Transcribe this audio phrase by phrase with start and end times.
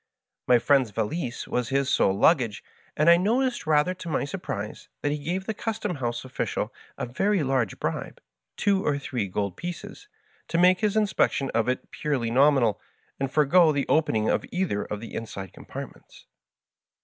[0.47, 2.63] My friend's valise was his sole luggage,
[2.97, 7.05] and I noticed^ rather to my surprise, that he gave the custom house official a
[7.05, 8.19] very large bribe—
[8.57, 10.07] two or three gold pieces—
[10.47, 12.81] to make his inspection of it purely nominal,
[13.19, 16.25] and forego the opening of either of the inside compartments.